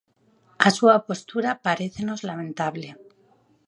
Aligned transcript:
A 0.67 0.69
súa 0.77 0.95
postura 1.07 1.59
parécenos 1.65 2.19
lamentable. 2.29 2.89